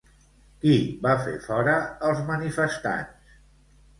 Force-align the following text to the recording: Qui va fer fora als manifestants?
Qui 0.63 0.77
va 1.03 1.11
fer 1.25 1.33
fora 1.43 1.75
als 2.09 2.23
manifestants? 2.31 3.39